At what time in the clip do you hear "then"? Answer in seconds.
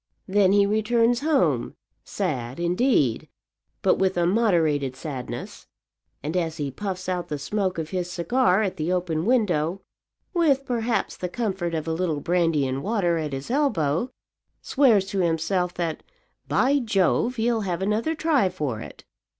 0.27-0.51